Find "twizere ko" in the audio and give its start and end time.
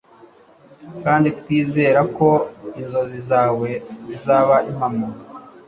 1.39-2.29